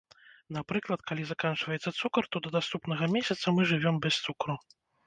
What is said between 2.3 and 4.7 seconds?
то да наступнага месяца мы жывём без цукру.